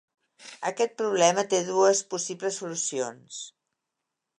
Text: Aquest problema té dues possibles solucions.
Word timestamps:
Aquest 0.69 0.95
problema 1.01 1.45
té 1.53 1.61
dues 1.69 2.03
possibles 2.15 2.61
solucions. 2.65 3.41